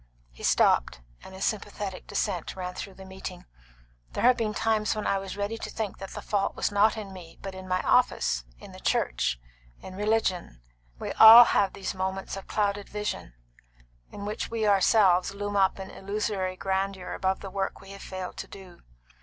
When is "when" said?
4.95-5.05